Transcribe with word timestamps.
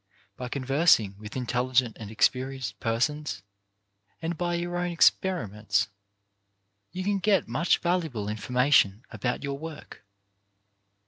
By 0.35 0.49
conversing 0.49 1.15
with 1.19 1.35
intelligent 1.37 1.95
and 1.99 2.09
experienced 2.09 2.79
persons, 2.79 3.43
and 4.19 4.35
by 4.35 4.55
your 4.55 4.75
own 4.79 4.89
experiments, 4.89 5.89
you 6.91 7.03
can 7.03 7.19
get 7.19 7.47
much 7.47 7.77
valuable 7.77 8.27
in 8.27 8.37
formation 8.37 9.03
about 9.11 9.43
your 9.43 9.59
work. 9.59 10.03